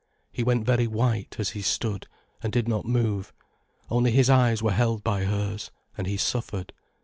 He 0.31 0.41
went 0.41 0.65
very 0.65 0.87
white 0.87 1.35
as 1.37 1.51
he 1.51 1.61
stood, 1.61 2.07
and 2.41 2.51
did 2.51 2.67
not 2.67 2.85
move, 2.87 3.31
only 3.91 4.09
his 4.09 4.31
eyes 4.31 4.63
were 4.63 4.71
held 4.71 5.03
by 5.03 5.25
hers, 5.25 5.69
and 5.95 6.07
he 6.07 6.17
suffered. 6.17 6.73